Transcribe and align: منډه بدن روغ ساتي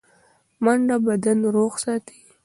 منډه 0.63 0.95
بدن 1.07 1.39
روغ 1.55 1.73
ساتي 1.83 2.17